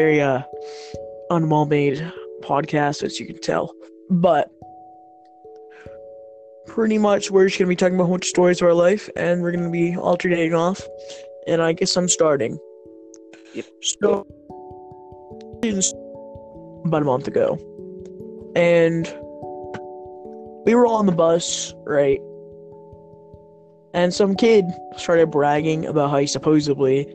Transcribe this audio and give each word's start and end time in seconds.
very 0.00 0.20
uh, 0.22 0.40
unwell 1.28 1.66
made 1.66 2.00
podcast, 2.40 3.02
as 3.02 3.20
you 3.20 3.26
can 3.26 3.38
tell. 3.38 3.74
But 4.08 4.50
pretty 6.66 6.96
much, 6.96 7.30
we're 7.30 7.48
just 7.48 7.58
going 7.58 7.66
to 7.66 7.68
be 7.68 7.76
talking 7.76 7.96
about 7.96 8.04
a 8.04 8.08
bunch 8.08 8.24
of 8.24 8.28
stories 8.28 8.62
of 8.62 8.68
our 8.68 8.72
life, 8.72 9.10
and 9.14 9.42
we're 9.42 9.52
going 9.52 9.64
to 9.64 9.70
be 9.70 9.94
alternating 9.94 10.54
off. 10.54 10.80
And 11.46 11.60
I 11.60 11.74
guess 11.74 11.94
I'm 11.98 12.08
starting. 12.08 12.58
Yep. 13.52 13.66
So, 14.00 14.26
about 16.86 17.02
a 17.02 17.04
month 17.04 17.28
ago, 17.28 17.58
and 18.56 19.04
we 20.64 20.74
were 20.74 20.86
all 20.86 20.96
on 20.96 21.04
the 21.04 21.12
bus, 21.12 21.74
right? 21.84 22.20
And 23.92 24.14
some 24.14 24.34
kid 24.34 24.64
started 24.96 25.30
bragging 25.30 25.84
about 25.84 26.10
how 26.10 26.18
he 26.18 26.26
supposedly 26.26 27.14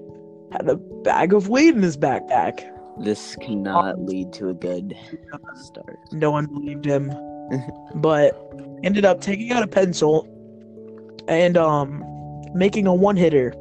had 0.51 0.69
a 0.69 0.75
bag 0.75 1.33
of 1.33 1.49
weed 1.49 1.75
in 1.75 1.81
his 1.81 1.97
backpack. 1.97 2.74
This 2.97 3.35
cannot 3.35 3.99
lead 3.99 4.31
to 4.33 4.49
a 4.49 4.53
good 4.53 4.97
start. 5.55 5.99
No 6.11 6.31
one 6.31 6.45
believed 6.45 6.85
him, 6.85 7.11
but 7.95 8.41
ended 8.83 9.05
up 9.05 9.21
taking 9.21 9.51
out 9.51 9.63
a 9.63 9.67
pencil 9.67 10.27
and 11.27 11.57
um 11.57 12.03
making 12.53 12.87
a 12.87 12.93
one 12.93 13.17
hitter 13.17 13.53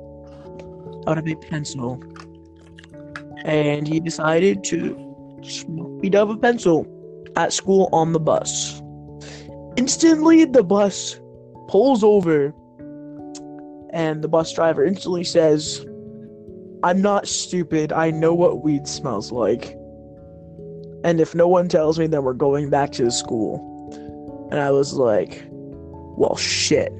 out 1.06 1.18
of 1.18 1.26
a 1.26 1.34
pencil. 1.34 2.00
And 3.44 3.86
he 3.86 4.00
decided 4.00 4.64
to 4.64 5.40
speed 5.42 6.14
up 6.14 6.28
a 6.28 6.36
pencil 6.36 6.86
at 7.36 7.52
school 7.52 7.88
on 7.92 8.12
the 8.12 8.20
bus. 8.20 8.80
Instantly, 9.76 10.44
the 10.44 10.62
bus 10.62 11.20
pulls 11.68 12.04
over, 12.04 12.54
and 13.92 14.22
the 14.22 14.28
bus 14.28 14.52
driver 14.52 14.84
instantly 14.84 15.24
says, 15.24 15.84
I'm 16.84 17.00
not 17.00 17.26
stupid. 17.26 17.94
I 17.94 18.10
know 18.10 18.34
what 18.34 18.62
weed 18.62 18.86
smells 18.86 19.32
like. 19.32 19.74
And 21.02 21.18
if 21.18 21.34
no 21.34 21.48
one 21.48 21.66
tells 21.66 21.98
me, 21.98 22.06
then 22.06 22.24
we're 22.24 22.34
going 22.34 22.68
back 22.68 22.92
to 22.92 23.04
the 23.04 23.10
school. 23.10 24.48
And 24.50 24.60
I 24.60 24.70
was 24.70 24.92
like, 24.92 25.46
well, 25.50 26.36
shit. 26.36 26.92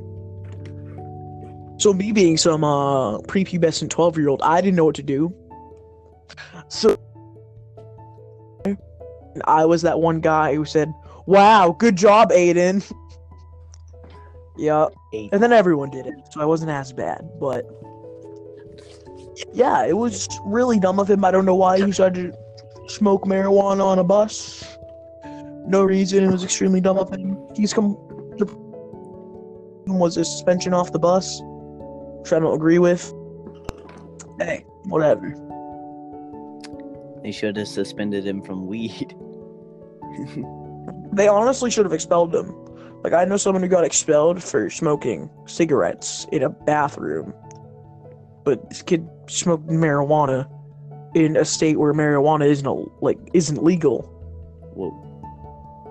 So, 1.76 1.92
me 1.92 2.12
being 2.12 2.38
some 2.38 2.64
uh, 2.64 3.18
prepubescent 3.18 3.90
12 3.90 4.16
year 4.16 4.30
old, 4.30 4.40
I 4.40 4.62
didn't 4.62 4.76
know 4.76 4.86
what 4.86 4.94
to 4.94 5.02
do. 5.02 5.34
So, 6.68 6.96
I 9.44 9.66
was 9.66 9.82
that 9.82 10.00
one 10.00 10.20
guy 10.20 10.54
who 10.54 10.64
said, 10.64 10.90
Wow, 11.26 11.76
good 11.78 11.96
job, 11.96 12.30
Aiden. 12.30 12.90
yeah. 14.56 14.86
Eight. 15.12 15.28
And 15.32 15.42
then 15.42 15.52
everyone 15.52 15.90
did 15.90 16.06
it, 16.06 16.14
so 16.30 16.40
I 16.40 16.46
wasn't 16.46 16.70
as 16.70 16.92
bad. 16.92 17.28
But 17.38 17.66
yeah, 19.52 19.84
it 19.84 19.96
was 19.96 20.28
really 20.44 20.78
dumb 20.78 20.98
of 20.98 21.10
him. 21.10 21.24
I 21.24 21.30
don't 21.30 21.44
know 21.44 21.54
why 21.54 21.84
he 21.84 21.92
started 21.92 22.32
to 22.32 22.88
smoke 22.88 23.24
marijuana 23.24 23.84
on 23.84 23.98
a 23.98 24.04
bus. 24.04 24.64
No 25.66 25.82
reason. 25.82 26.24
It 26.24 26.30
was 26.30 26.44
extremely 26.44 26.80
dumb 26.80 26.98
of 26.98 27.10
him. 27.12 27.38
He's 27.54 27.72
come. 27.72 27.96
Was 29.86 30.16
a 30.16 30.24
suspension 30.24 30.74
off 30.74 30.92
the 30.92 30.98
bus, 30.98 31.40
which 31.42 32.32
I 32.32 32.38
don't 32.38 32.54
agree 32.54 32.78
with. 32.78 33.12
Hey, 34.38 34.64
whatever. 34.84 35.34
They 37.22 37.30
should 37.30 37.56
have 37.56 37.68
suspended 37.68 38.26
him 38.26 38.42
from 38.42 38.66
weed. 38.66 39.14
They 41.12 41.28
honestly 41.28 41.70
should 41.70 41.84
have 41.84 41.92
expelled 41.92 42.34
him. 42.34 42.54
Like 43.02 43.12
I 43.12 43.24
know 43.24 43.36
someone 43.36 43.62
who 43.62 43.68
got 43.68 43.84
expelled 43.84 44.42
for 44.42 44.68
smoking 44.68 45.30
cigarettes 45.46 46.26
in 46.32 46.42
a 46.42 46.48
bathroom, 46.48 47.32
but 48.44 48.68
this 48.70 48.82
kid 48.82 49.08
smoked 49.28 49.66
marijuana 49.68 50.48
in 51.14 51.36
a 51.36 51.44
state 51.44 51.78
where 51.78 51.92
marijuana 51.94 52.46
isn't 52.46 52.66
a, 52.66 52.72
like 53.04 53.18
isn't 53.32 53.62
legal. 53.62 54.02
Whoa. 54.74 54.92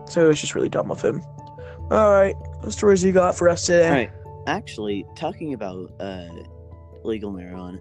So 0.10 0.30
it's 0.30 0.42
just 0.42 0.54
really 0.56 0.70
dumb 0.70 0.92
of 0.92 1.02
him. 1.02 1.22
All 1.92 2.12
right, 2.12 2.36
what 2.62 2.72
stories 2.72 3.04
you 3.04 3.12
got 3.12 3.36
for 3.38 3.50
us 3.50 3.66
today? 3.66 3.86
All 3.88 3.92
right. 3.94 4.12
Actually, 4.48 5.06
talking 5.16 5.54
about 5.54 5.92
uh, 6.00 6.28
legal 7.04 7.32
marijuana, 7.32 7.80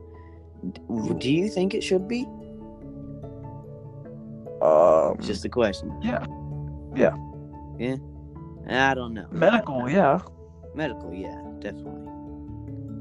do 1.18 1.32
you 1.32 1.48
think 1.48 1.74
it 1.74 1.82
should 1.82 2.06
be? 2.06 2.26
Um, 4.62 5.16
Just 5.20 5.44
a 5.44 5.48
question. 5.48 5.92
yeah, 6.02 6.24
yeah, 6.94 7.16
Yeah. 7.78 7.96
I 8.68 8.94
don't 8.94 9.12
know. 9.12 9.26
medical. 9.32 9.88
Yeah, 9.90 10.20
Medical, 10.74 11.12
yeah, 11.12 11.36
definitely. 11.58 12.11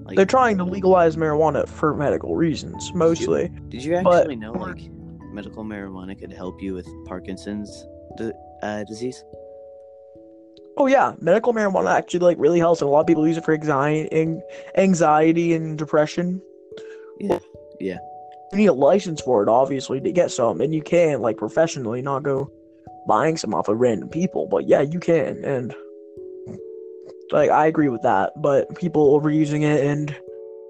Like, 0.03 0.15
they're 0.15 0.25
trying 0.25 0.57
to 0.57 0.63
legalize 0.63 1.15
marijuana 1.15 1.67
for 1.67 1.93
medical 1.95 2.35
reasons, 2.35 2.91
mostly. 2.93 3.49
did 3.69 3.83
you 3.83 4.01
but- 4.03 4.21
actually 4.21 4.35
know 4.35 4.51
like 4.51 4.81
medical 5.31 5.63
marijuana 5.63 6.17
could 6.19 6.33
help 6.33 6.61
you 6.61 6.73
with 6.73 6.87
Parkinson's 7.05 7.85
d- 8.17 8.31
uh, 8.63 8.83
disease? 8.83 9.23
Oh 10.77 10.87
yeah, 10.87 11.13
medical 11.19 11.53
marijuana 11.53 11.91
actually 11.91 12.21
like 12.21 12.37
really 12.39 12.59
helps, 12.59 12.81
and 12.81 12.87
a 12.89 12.91
lot 12.91 13.01
of 13.01 13.07
people 13.07 13.27
use 13.27 13.37
it 13.37 13.45
for 13.45 13.53
anxiety, 13.53 14.39
anxiety 14.77 15.53
and 15.53 15.77
depression. 15.77 16.41
Yeah. 17.19 17.39
Yeah. 17.79 17.99
You 18.51 18.57
need 18.57 18.65
a 18.67 18.73
license 18.73 19.21
for 19.21 19.43
it, 19.43 19.49
obviously, 19.49 20.01
to 20.01 20.11
get 20.11 20.31
some, 20.31 20.59
and 20.61 20.73
you 20.73 20.81
can 20.81 21.21
like 21.21 21.37
professionally, 21.37 22.01
not 22.01 22.23
go 22.23 22.49
buying 23.07 23.37
some 23.37 23.53
off 23.53 23.67
of 23.67 23.79
random 23.79 24.09
people. 24.09 24.47
But 24.47 24.67
yeah, 24.67 24.81
you 24.81 24.99
can, 24.99 25.43
and 25.45 25.73
like 27.31 27.49
I 27.49 27.67
agree 27.67 27.89
with 27.89 28.01
that. 28.03 28.33
But 28.35 28.75
people 28.75 29.19
overusing 29.19 29.63
it 29.63 29.85
and 29.85 30.15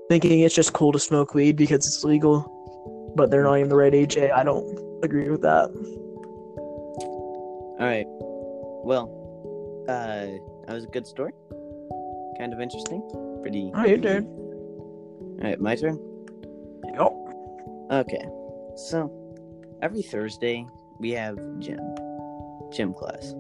thinking 0.10 0.42
it's 0.42 0.56
just 0.56 0.74
cool 0.74 0.92
to 0.92 1.00
smoke 1.00 1.34
weed 1.34 1.56
because 1.56 1.86
it's 1.88 2.04
legal, 2.04 3.14
but 3.16 3.32
they're 3.32 3.44
not 3.44 3.58
even 3.58 3.70
the 3.70 3.76
right 3.76 3.94
age. 3.94 4.18
I 4.18 4.44
don't 4.44 5.04
agree 5.04 5.30
with 5.30 5.42
that. 5.42 5.70
All 7.80 7.88
right. 7.88 8.06
Well, 8.84 9.86
uh, 9.88 10.28
that 10.68 10.74
was 10.74 10.84
a 10.84 10.88
good 10.88 11.08
story. 11.08 11.34
Kind 12.38 12.54
of 12.54 12.62
interesting. 12.62 13.02
Pretty. 13.42 13.72
All 13.74 13.82
right, 13.82 14.00
dude. 14.00 14.26
All 14.26 15.40
right, 15.42 15.60
my 15.60 15.76
turn. 15.76 16.00
Yep. 16.94 17.14
Okay. 17.92 18.26
So, 18.76 19.12
every 19.82 20.02
Thursday 20.02 20.66
we 21.00 21.12
have 21.12 21.38
gym, 21.60 21.80
gym 22.72 22.94
class, 22.94 23.34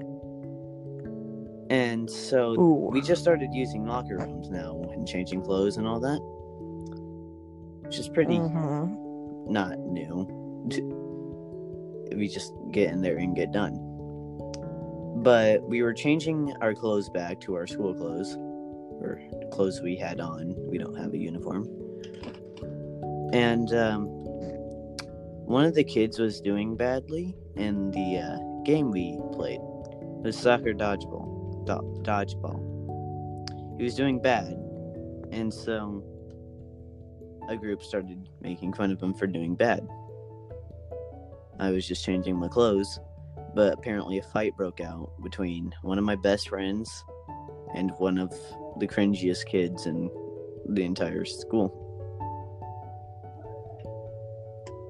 and 1.71 2.09
so 2.09 2.51
Ooh. 2.59 2.89
we 2.91 2.99
just 2.99 3.21
started 3.21 3.53
using 3.53 3.85
locker 3.85 4.17
rooms 4.17 4.49
now 4.49 4.77
and 4.91 5.07
changing 5.07 5.41
clothes 5.41 5.77
and 5.77 5.87
all 5.87 6.01
that, 6.01 6.19
which 7.85 7.97
is 7.97 8.09
pretty 8.09 8.37
Mhm. 8.37 9.47
not 9.49 9.79
new. 9.79 10.27
We 12.13 12.27
just 12.27 12.53
get 12.71 12.91
in 12.91 13.01
there 13.01 13.15
and 13.15 13.33
get 13.33 13.53
done. 13.53 13.79
But 15.23 15.63
we 15.63 15.81
were 15.81 15.93
changing 15.93 16.53
our 16.59 16.73
clothes 16.73 17.07
back 17.07 17.39
to 17.41 17.55
our 17.55 17.65
school 17.65 17.93
clothes, 17.93 18.35
or 18.99 19.21
clothes 19.53 19.79
we 19.81 19.95
had 19.95 20.19
on. 20.19 20.53
We 20.69 20.77
don't 20.77 20.95
have 20.95 21.13
a 21.13 21.17
uniform. 21.17 21.69
And 23.31 23.73
um, 23.73 24.07
one 25.47 25.63
of 25.63 25.73
the 25.73 25.85
kids 25.85 26.19
was 26.19 26.41
doing 26.41 26.75
badly 26.75 27.33
in 27.55 27.91
the 27.91 28.17
uh, 28.17 28.63
game 28.65 28.91
we 28.91 29.17
played. 29.31 29.61
It 29.61 30.23
was 30.25 30.37
soccer 30.37 30.73
dodgeball. 30.73 31.40
Do- 31.65 32.01
dodgeball. 32.03 33.77
He 33.77 33.83
was 33.83 33.95
doing 33.95 34.21
bad, 34.21 34.53
and 35.31 35.53
so 35.53 36.03
a 37.49 37.55
group 37.55 37.83
started 37.83 38.29
making 38.41 38.73
fun 38.73 38.91
of 38.91 39.01
him 39.01 39.13
for 39.13 39.27
doing 39.27 39.55
bad. 39.55 39.87
I 41.59 41.71
was 41.71 41.87
just 41.87 42.03
changing 42.03 42.37
my 42.37 42.47
clothes, 42.47 42.99
but 43.53 43.73
apparently 43.73 44.17
a 44.17 44.23
fight 44.23 44.55
broke 44.55 44.81
out 44.81 45.11
between 45.23 45.73
one 45.81 45.97
of 45.97 46.03
my 46.03 46.15
best 46.15 46.49
friends 46.49 47.03
and 47.75 47.91
one 47.97 48.17
of 48.17 48.33
the 48.79 48.87
cringiest 48.87 49.45
kids 49.45 49.85
in 49.85 50.09
the 50.69 50.83
entire 50.83 51.25
school. 51.25 51.77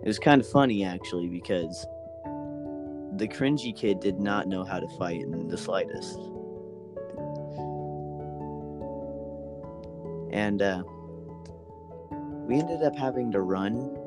It 0.03 0.07
was 0.07 0.19
kind 0.19 0.41
of 0.41 0.47
funny 0.47 0.83
actually 0.83 1.27
because 1.27 1.85
the 3.17 3.27
cringy 3.27 3.75
kid 3.75 3.99
did 3.99 4.19
not 4.19 4.47
know 4.47 4.63
how 4.63 4.79
to 4.79 4.87
fight 4.97 5.21
in 5.21 5.47
the 5.47 5.57
slightest. 5.57 6.19
And 10.31 10.61
uh, 10.61 10.83
we 12.47 12.55
ended 12.59 12.83
up 12.83 12.95
having 12.95 13.31
to 13.31 13.41
run 13.41 13.97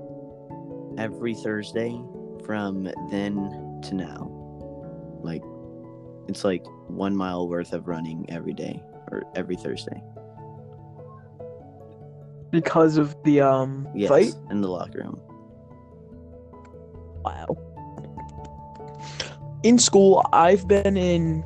every 0.99 1.35
Thursday 1.35 2.01
from 2.45 2.85
then 3.11 3.81
to 3.85 3.95
now. 3.95 4.31
Like, 5.23 5.43
it's 6.29 6.45
like 6.45 6.65
one 6.89 7.15
mile 7.17 7.49
worth 7.49 7.73
of 7.73 7.87
running 7.89 8.27
every 8.29 8.55
day 8.55 8.83
or 9.11 9.25
every 9.35 9.57
Thursday. 9.57 10.03
Because 12.51 12.97
of 12.97 13.17
the 13.25 13.41
um 13.41 13.89
Yes, 13.95 14.09
fight. 14.09 14.35
in 14.51 14.61
the 14.61 14.69
locker 14.69 15.01
room. 15.01 15.21
Wow. 17.25 17.47
In 19.65 19.79
school, 19.79 20.25
I've 20.33 20.69
been 20.69 20.97
in 20.97 21.43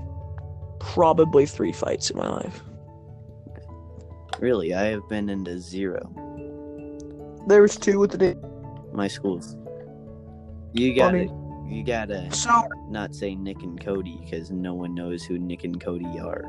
probably 0.81 1.47
three 1.47 1.73
fights 1.73 2.11
in 2.11 2.19
my 2.19 2.29
life. 2.29 2.63
Really, 4.40 4.75
I 4.75 4.85
have 4.85 5.08
been 5.08 5.29
into 5.29 5.58
zero. 5.58 6.00
There 7.49 7.62
was 7.62 7.76
two 7.76 7.99
with 7.99 8.12
the 8.12 8.37
My 8.93 9.08
school's 9.08 9.56
You 10.75 10.94
gotta, 10.94 11.26
Funny. 11.26 11.75
you 11.75 11.82
gotta 11.82 12.31
So 12.32 12.62
not 12.88 13.14
say 13.14 13.35
Nick 13.35 13.62
and 13.62 13.82
Cody 13.82 14.19
because 14.23 14.50
no 14.50 14.75
one 14.75 14.94
knows 14.94 15.25
who 15.25 15.38
Nick 15.38 15.64
and 15.64 15.81
Cody 15.81 16.19
are. 16.20 16.44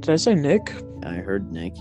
did 0.00 0.10
I 0.10 0.16
say 0.16 0.34
Nick? 0.34 0.72
I 1.04 1.14
heard 1.14 1.50
Nick. 1.52 1.74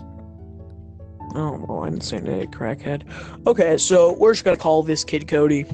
Oh, 1.36 1.66
well, 1.68 1.84
I 1.84 1.90
didn't 1.90 2.04
say 2.04 2.20
Nick, 2.20 2.52
crackhead. 2.52 3.04
Okay, 3.48 3.78
so 3.78 4.14
we're 4.14 4.34
just 4.34 4.46
gonna 4.46 4.56
call 4.58 4.84
this 4.84 5.04
kid 5.04 5.28
Cody. 5.28 5.66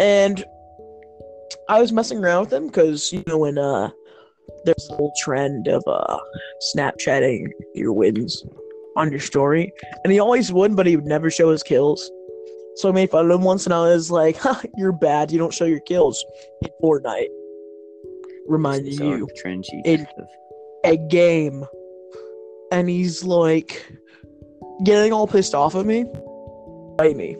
And 0.00 0.44
I 1.68 1.80
was 1.80 1.92
messing 1.92 2.18
around 2.18 2.40
with 2.46 2.52
him 2.52 2.66
because 2.66 3.12
you 3.12 3.22
know 3.26 3.38
when 3.38 3.56
uh 3.56 3.90
there's 4.64 4.88
a 4.90 4.94
whole 4.94 5.12
trend 5.22 5.68
of 5.68 5.82
uh 5.86 6.18
Snapchatting 6.74 7.50
your 7.74 7.92
wins 7.92 8.44
on 8.96 9.10
your 9.10 9.20
story, 9.20 9.72
and 10.04 10.12
he 10.12 10.20
always 10.20 10.52
would, 10.52 10.76
but 10.76 10.86
he 10.86 10.96
would 10.96 11.06
never 11.06 11.30
show 11.30 11.50
his 11.50 11.62
kills. 11.62 12.10
So 12.76 12.88
I 12.88 12.92
made 12.92 13.10
fun 13.10 13.30
of 13.30 13.38
him 13.38 13.42
once, 13.42 13.66
and 13.66 13.74
I 13.74 13.80
was 13.88 14.10
like, 14.10 14.36
ha, 14.44 14.60
"You're 14.76 14.92
bad. 14.92 15.30
You 15.32 15.38
don't 15.38 15.52
show 15.54 15.64
your 15.64 15.80
kills 15.80 16.24
in 16.62 16.70
Fortnite." 16.82 17.28
Reminding 18.46 18.92
So 18.92 19.04
you. 19.04 19.28
It- 19.84 20.00
of. 20.00 20.26
a 20.84 20.96
game 21.08 21.64
and 22.72 22.88
he's 22.88 23.24
like 23.24 23.86
getting 24.84 25.12
all 25.12 25.26
pissed 25.26 25.54
off 25.54 25.74
at 25.74 25.86
me 25.86 26.04
fight 26.98 27.16
me 27.16 27.36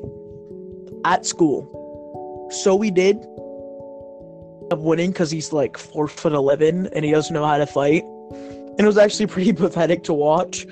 at 1.04 1.26
school 1.26 2.48
so 2.50 2.74
we 2.74 2.90
did 2.90 3.16
of 4.70 4.80
winning 4.80 5.10
because 5.10 5.30
he's 5.30 5.52
like 5.52 5.76
four 5.76 6.08
foot 6.08 6.32
11 6.32 6.88
and 6.92 7.04
he 7.04 7.10
doesn't 7.10 7.34
know 7.34 7.44
how 7.44 7.58
to 7.58 7.66
fight. 7.66 8.04
And 8.04 8.80
it 8.80 8.86
was 8.86 8.98
actually 8.98 9.26
pretty 9.34 9.52
pathetic 9.52 10.02
to 10.04 10.12
watch 10.12 10.66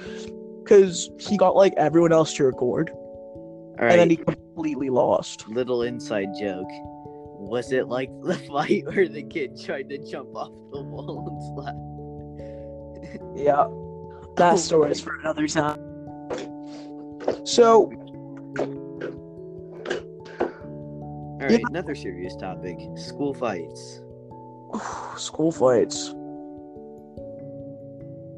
because 0.63 1.11
he 1.19 1.37
got 1.37 1.57
like 1.57 1.75
everyone 1.77 2.13
else 2.13 2.35
to 2.35 2.45
record. 2.45 2.91
All 2.91 3.89
and 3.89 3.99
then 3.99 4.11
he 4.11 4.17
completely 4.17 4.91
lost. 4.91 5.49
Little 5.49 5.83
inside 5.83 6.29
joke. 6.39 6.69
Was 7.39 7.73
it 7.73 7.89
like 7.89 8.11
the 8.23 8.35
fight 8.49 8.85
where 8.87 9.09
the 9.09 9.23
kid 9.23 9.61
tried 9.61 9.89
to 9.91 9.99
jump 9.99 10.35
off 10.37 10.53
the 10.73 10.83
wall 10.83 11.27
and 11.29 11.43
slap? 11.55 13.37
yeah. 13.37 13.69
That 14.37 14.59
story 14.59 14.91
is 14.93 14.99
for 14.99 15.21
another 15.21 15.47
time. 15.47 15.79
So 17.45 17.93
All 21.43 21.49
right, 21.49 21.63
another 21.71 21.95
serious 21.95 22.37
topic: 22.37 22.79
school 22.97 23.35
fights. 23.35 24.01
school 25.17 25.53
fights 25.53 26.15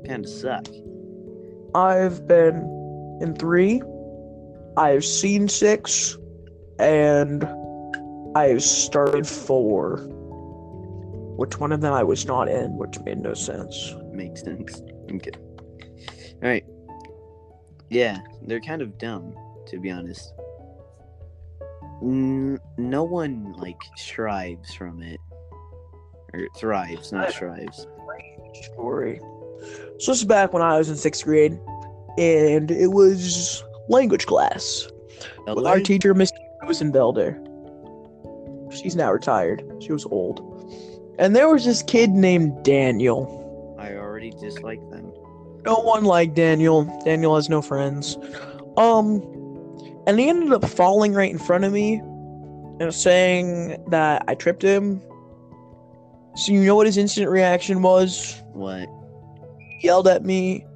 Kind 0.06 0.26
of 0.26 0.30
suck. 0.30 0.66
I've 1.74 2.26
been 2.26 3.18
in 3.22 3.34
three. 3.34 3.82
I've 4.76 5.04
seen 5.04 5.48
six, 5.48 6.18
and 6.78 7.48
I've 8.34 8.62
started 8.62 9.26
four. 9.26 10.06
Which 11.36 11.58
one 11.58 11.72
of 11.72 11.80
them 11.80 11.92
I 11.92 12.02
was 12.02 12.26
not 12.26 12.48
in, 12.48 12.76
which 12.76 13.00
made 13.00 13.18
no 13.18 13.34
sense. 13.34 13.94
Makes 14.12 14.42
sense. 14.42 14.82
Okay. 15.10 15.30
All 16.42 16.48
right. 16.48 16.64
Yeah, 17.88 18.18
they're 18.42 18.60
kind 18.60 18.82
of 18.82 18.98
dumb, 18.98 19.34
to 19.68 19.78
be 19.78 19.90
honest. 19.90 20.32
N- 22.02 22.58
no 22.76 23.04
one 23.04 23.52
like 23.58 23.80
strives 23.96 24.74
from 24.74 25.02
it, 25.02 25.20
or 26.32 26.46
thrives, 26.56 27.12
not 27.12 27.30
strives. 27.30 27.86
Story. 28.72 29.20
So 29.98 30.12
this 30.12 30.18
is 30.18 30.24
back 30.24 30.52
when 30.52 30.62
I 30.62 30.76
was 30.78 30.88
in 30.90 30.96
sixth 30.96 31.24
grade, 31.24 31.58
and 32.18 32.70
it 32.70 32.88
was 32.92 33.64
language 33.88 34.26
class. 34.26 34.88
with 35.46 35.66
our 35.66 35.80
teacher, 35.80 36.14
Miss 36.14 36.32
Rosenbelder. 36.62 37.40
She's 38.72 38.96
now 38.96 39.12
retired. 39.12 39.62
She 39.80 39.92
was 39.92 40.04
old. 40.06 40.40
And 41.18 41.34
there 41.36 41.48
was 41.48 41.64
this 41.64 41.82
kid 41.82 42.10
named 42.10 42.64
Daniel. 42.64 43.76
I 43.78 43.94
already 43.94 44.30
dislike 44.30 44.80
them. 44.90 45.12
No 45.64 45.76
one 45.76 46.04
liked 46.04 46.34
Daniel. 46.34 46.84
Daniel 47.04 47.36
has 47.36 47.48
no 47.48 47.62
friends. 47.62 48.18
Um, 48.76 49.22
and 50.06 50.18
he 50.18 50.28
ended 50.28 50.52
up 50.52 50.64
falling 50.64 51.12
right 51.12 51.30
in 51.30 51.38
front 51.38 51.64
of 51.64 51.72
me 51.72 51.94
and 52.80 52.92
saying 52.92 53.82
that 53.90 54.24
I 54.28 54.34
tripped 54.34 54.62
him. 54.62 55.00
So 56.36 56.52
you 56.52 56.64
know 56.64 56.74
what 56.74 56.86
his 56.86 56.96
instant 56.96 57.30
reaction 57.30 57.82
was? 57.82 58.42
What? 58.52 58.88
He 59.78 59.86
yelled 59.86 60.08
at 60.08 60.24
me, 60.24 60.66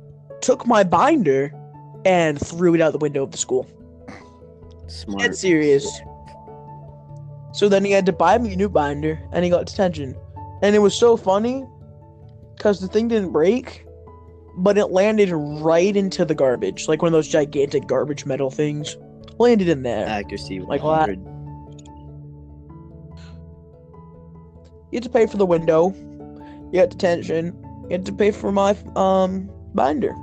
took 0.41 0.67
my 0.67 0.85
binder, 0.85 1.53
and 2.05 2.41
threw 2.41 2.75
it 2.75 2.81
out 2.81 2.93
the 2.93 2.99
window 2.99 3.25
of 3.25 3.33
the 3.33 3.39
school. 3.39 3.67
Smart. 4.87 5.21
Dead 5.21 5.37
serious. 5.37 6.01
So 7.53 7.69
then 7.69 7.85
he 7.85 7.91
had 7.91 8.07
to 8.07 8.13
buy 8.13 8.39
me 8.39 8.53
a 8.53 8.57
new 8.57 8.69
binder, 8.69 9.21
and 9.33 9.45
he 9.45 9.51
got 9.51 9.67
detention. 9.67 10.17
And 10.63 10.77
it 10.77 10.79
was 10.79 10.95
so 10.95 11.17
funny, 11.17 11.67
because 12.57 12.81
the 12.81 12.87
thing 12.87 13.09
didn't 13.09 13.33
break, 13.33 13.85
but 14.59 14.79
it 14.79 14.87
landed 14.87 15.31
right 15.31 15.97
into 15.97 16.25
the 16.25 16.35
garbage, 16.35 16.87
like 16.87 17.03
one 17.03 17.09
of 17.09 17.13
those 17.13 17.29
gigantic 17.29 17.89
garbage 17.89 18.25
metal 18.27 18.51
things. 18.51 18.97
Landed 19.39 19.69
in 19.69 19.83
there. 19.83 20.07
Accuracy 20.07 20.61
Like 20.61 20.83
100. 20.83 21.19
You 24.91 24.97
had 24.97 25.03
to 25.03 25.11
pay 25.11 25.27
for 25.27 25.37
the 25.37 25.47
window. 25.47 25.95
You 26.73 26.81
had 26.81 26.91
detention. 26.91 27.57
You 27.85 27.93
had 27.93 28.07
to 28.07 28.13
pay 28.13 28.31
for 28.31 28.53
my 28.53 28.77
um 28.97 29.51
binder. 29.75 30.15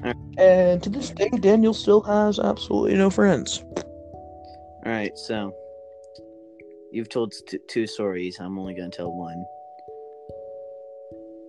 Alright. 0.00 0.16
And 0.38 0.82
to 0.82 0.90
this 0.90 1.10
day, 1.10 1.30
Daniel 1.40 1.74
still 1.74 2.02
has 2.02 2.38
absolutely 2.38 2.94
no 2.94 3.10
friends. 3.10 3.64
All 4.84 4.92
right, 4.92 5.16
so 5.18 5.52
you've 6.92 7.08
told 7.08 7.32
t- 7.48 7.58
two 7.68 7.86
stories. 7.86 8.38
I'm 8.38 8.58
only 8.58 8.74
gonna 8.74 8.90
tell 8.90 9.12
one. 9.12 9.44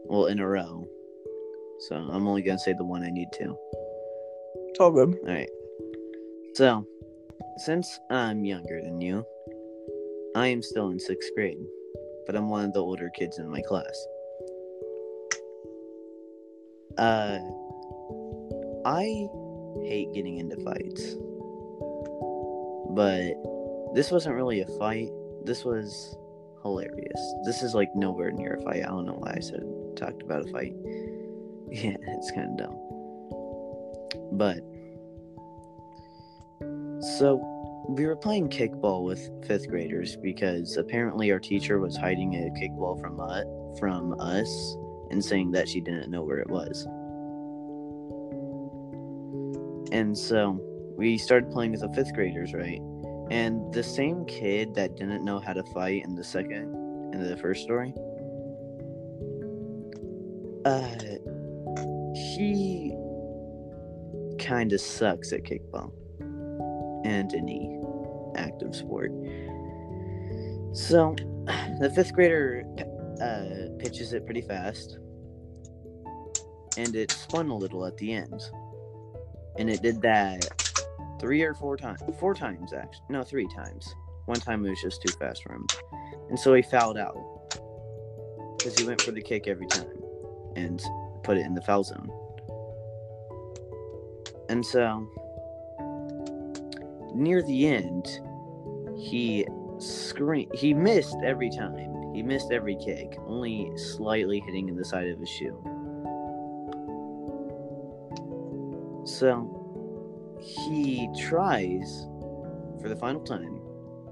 Well, 0.05 0.25
in 0.27 0.39
a 0.39 0.47
row. 0.47 0.87
So 1.81 1.95
I'm 1.95 2.27
only 2.27 2.41
gonna 2.41 2.57
say 2.57 2.73
the 2.73 2.85
one 2.85 3.03
I 3.03 3.09
need 3.09 3.29
to. 3.33 3.55
It's 4.69 4.79
all 4.79 4.91
good. 4.91 5.15
All 5.27 5.33
right. 5.33 5.49
So, 6.57 6.87
since 7.57 7.99
I'm 8.09 8.43
younger 8.43 8.81
than 8.81 8.99
you, 8.99 9.23
I 10.35 10.47
am 10.47 10.63
still 10.63 10.89
in 10.89 10.99
sixth 10.99 11.29
grade, 11.35 11.63
but 12.25 12.35
I'm 12.35 12.49
one 12.49 12.65
of 12.65 12.73
the 12.73 12.79
older 12.79 13.11
kids 13.11 13.37
in 13.37 13.47
my 13.47 13.61
class. 13.61 14.07
Uh, 16.97 17.37
I 18.87 19.27
hate 19.85 20.11
getting 20.15 20.39
into 20.39 20.55
fights, 20.63 21.13
but 22.95 23.93
this 23.93 24.09
wasn't 24.09 24.33
really 24.33 24.61
a 24.61 24.67
fight. 24.79 25.11
This 25.43 25.63
was 25.63 26.17
hilarious. 26.63 27.35
This 27.45 27.61
is 27.61 27.75
like 27.75 27.95
nowhere 27.95 28.31
near 28.31 28.55
a 28.55 28.63
fight. 28.63 28.81
I 28.81 28.87
don't 28.87 29.05
know 29.05 29.19
why 29.19 29.35
I 29.37 29.41
said 29.41 29.61
talked 29.95 30.23
about 30.23 30.49
a 30.49 30.51
fight. 30.51 30.73
Yeah, 31.69 31.97
it's 32.07 32.31
kind 32.31 32.49
of 32.49 32.57
dumb. 32.57 34.37
But 34.37 34.61
so 36.99 37.41
we 37.87 38.05
were 38.05 38.15
playing 38.15 38.49
kickball 38.49 39.05
with 39.05 39.29
fifth 39.45 39.69
graders 39.69 40.17
because 40.17 40.77
apparently 40.77 41.31
our 41.31 41.39
teacher 41.39 41.79
was 41.79 41.95
hiding 41.95 42.35
a 42.35 42.49
kickball 42.59 42.99
from 42.99 43.19
us, 43.19 43.45
from 43.79 44.19
us 44.19 44.75
and 45.09 45.23
saying 45.23 45.51
that 45.51 45.69
she 45.69 45.79
didn't 45.79 46.09
know 46.09 46.23
where 46.23 46.39
it 46.39 46.49
was. 46.49 46.85
And 49.91 50.17
so 50.17 50.59
we 50.97 51.17
started 51.17 51.51
playing 51.51 51.71
with 51.71 51.81
the 51.81 51.93
fifth 51.93 52.13
graders, 52.13 52.53
right? 52.53 52.81
And 53.29 53.73
the 53.73 53.83
same 53.83 54.25
kid 54.25 54.73
that 54.75 54.97
didn't 54.97 55.23
know 55.23 55.39
how 55.39 55.53
to 55.53 55.63
fight 55.73 56.03
in 56.03 56.15
the 56.15 56.23
second 56.23 56.73
in 57.13 57.23
the 57.23 57.37
first 57.37 57.63
story, 57.63 57.93
uh, 60.65 60.95
he 62.35 62.91
kind 64.39 64.73
of 64.73 64.81
sucks 64.81 65.31
at 65.31 65.43
kickball 65.43 65.93
and 67.03 67.33
any 67.33 67.79
active 68.35 68.75
sport. 68.75 69.11
So, 70.73 71.15
the 71.79 71.91
fifth 71.93 72.13
grader 72.13 72.63
uh, 73.21 73.77
pitches 73.79 74.13
it 74.13 74.25
pretty 74.25 74.41
fast, 74.41 74.97
and 76.77 76.95
it 76.95 77.11
spun 77.11 77.49
a 77.49 77.55
little 77.55 77.85
at 77.85 77.97
the 77.97 78.13
end, 78.13 78.41
and 79.57 79.69
it 79.69 79.81
did 79.81 80.01
that 80.01 80.45
three 81.19 81.41
or 81.41 81.53
four 81.53 81.77
times. 81.77 82.01
Four 82.19 82.33
times, 82.33 82.73
actually. 82.73 83.05
No, 83.09 83.23
three 83.23 83.47
times. 83.55 83.93
One 84.25 84.39
time 84.39 84.65
it 84.65 84.69
was 84.69 84.81
just 84.81 85.01
too 85.01 85.13
fast 85.17 85.43
for 85.43 85.53
him, 85.53 85.65
and 86.29 86.39
so 86.39 86.53
he 86.53 86.61
fouled 86.61 86.97
out 86.97 87.15
because 88.57 88.77
he 88.77 88.85
went 88.85 89.01
for 89.01 89.11
the 89.11 89.21
kick 89.21 89.47
every 89.47 89.67
time 89.67 90.03
and 90.55 90.81
put 91.23 91.37
it 91.37 91.45
in 91.45 91.53
the 91.53 91.61
foul 91.61 91.83
zone. 91.83 92.09
And 94.49 94.65
so, 94.65 95.07
near 97.17 97.41
the 97.41 97.67
end, 97.67 98.21
he 98.97 99.45
screamed. 99.79 100.53
He 100.55 100.73
missed 100.73 101.17
every 101.23 101.49
time. 101.49 102.13
He 102.13 102.23
missed 102.23 102.51
every 102.51 102.75
kick, 102.77 103.17
only 103.25 103.71
slightly 103.75 104.39
hitting 104.39 104.69
in 104.69 104.75
the 104.75 104.85
side 104.85 105.09
of 105.09 105.19
his 105.19 105.29
shoe. 105.29 105.61
So, 109.05 109.53
he 110.39 111.09
tries 111.19 112.07
for 112.81 112.89
the 112.89 112.95
final 112.95 113.21
time 113.21 113.61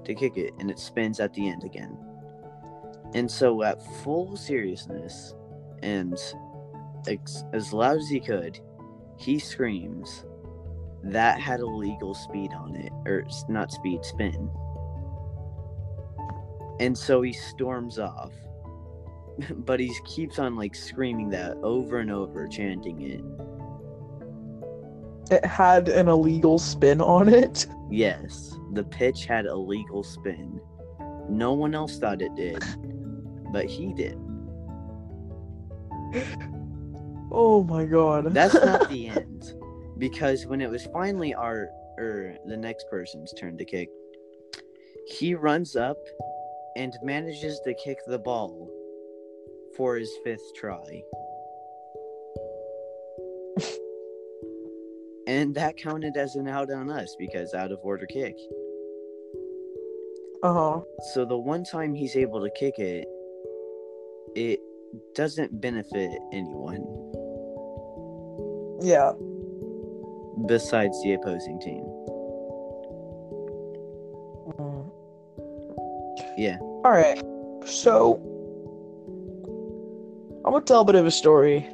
to 0.04 0.14
kick 0.14 0.36
it, 0.36 0.52
and 0.58 0.70
it 0.70 0.78
spins 0.78 1.20
at 1.20 1.32
the 1.34 1.48
end 1.48 1.64
again. 1.64 1.96
And 3.14 3.30
so, 3.30 3.62
at 3.62 3.82
full 4.02 4.36
seriousness, 4.36 5.34
and 5.82 6.18
ex- 7.08 7.44
as 7.52 7.72
loud 7.72 7.98
as 7.98 8.08
he 8.08 8.20
could, 8.20 8.60
he 9.16 9.38
screams, 9.38 10.25
That 11.06 11.40
had 11.40 11.60
a 11.60 11.66
legal 11.66 12.14
speed 12.14 12.52
on 12.52 12.74
it, 12.74 12.92
or 13.06 13.24
not 13.48 13.70
speed, 13.70 14.04
spin. 14.04 14.50
And 16.80 16.96
so 16.96 17.22
he 17.22 17.32
storms 17.32 17.98
off. 17.98 18.32
But 19.50 19.80
he 19.80 19.94
keeps 20.06 20.38
on 20.38 20.56
like 20.56 20.74
screaming 20.74 21.28
that 21.30 21.58
over 21.62 21.98
and 21.98 22.10
over, 22.10 22.48
chanting 22.48 23.02
it. 23.02 23.20
It 25.30 25.44
had 25.44 25.90
an 25.90 26.08
illegal 26.08 26.58
spin 26.58 27.02
on 27.02 27.28
it. 27.28 27.66
Yes, 27.90 28.56
the 28.72 28.84
pitch 28.84 29.26
had 29.26 29.44
a 29.44 29.54
legal 29.54 30.02
spin. 30.02 30.58
No 31.28 31.52
one 31.52 31.74
else 31.74 31.98
thought 31.98 32.22
it 32.22 32.34
did, 32.34 32.64
but 33.52 33.66
he 33.66 33.92
did. 33.92 34.18
Oh 37.30 37.64
my 37.64 37.84
god. 37.84 38.32
That's 38.32 38.54
not 38.54 38.88
the 38.88 39.08
end, 39.08 39.54
because 39.98 40.46
when 40.46 40.60
it 40.60 40.70
was 40.70 40.86
finally 40.92 41.34
our 41.34 41.68
or 41.98 42.34
the 42.46 42.56
next 42.56 42.88
person's 42.90 43.32
turn 43.32 43.56
to 43.58 43.64
kick, 43.64 43.88
he 45.06 45.34
runs 45.34 45.76
up 45.76 45.96
and 46.76 46.92
manages 47.02 47.60
to 47.64 47.74
kick 47.74 47.98
the 48.06 48.18
ball 48.18 48.70
for 49.76 49.96
his 49.96 50.12
fifth 50.24 50.54
try. 50.54 51.02
and 55.26 55.54
that 55.54 55.76
counted 55.76 56.16
as 56.16 56.36
an 56.36 56.48
out 56.48 56.70
on 56.70 56.90
us 56.90 57.16
because 57.18 57.54
out 57.54 57.72
of 57.72 57.78
order 57.82 58.06
kick. 58.06 58.36
Uh 60.42 60.52
huh. 60.52 60.80
So 61.14 61.24
the 61.24 61.38
one 61.38 61.64
time 61.64 61.94
he's 61.94 62.14
able 62.16 62.42
to 62.42 62.50
kick 62.50 62.78
it, 62.78 63.08
it 64.34 64.60
doesn't 65.14 65.60
benefit 65.60 66.10
anyone 66.32 66.84
Yeah. 68.82 69.12
Besides 70.44 71.02
the 71.02 71.14
opposing 71.14 71.58
team. 71.60 71.82
Mm. 74.58 74.90
Yeah. 76.36 76.58
All 76.60 76.90
right. 76.90 77.22
So 77.66 78.16
I'm 80.44 80.52
gonna 80.52 80.64
tell 80.64 80.82
a 80.82 80.84
bit 80.84 80.94
of 80.94 81.06
a 81.06 81.10
story 81.10 81.66